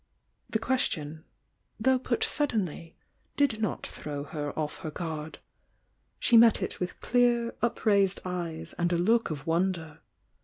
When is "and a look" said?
8.79-9.29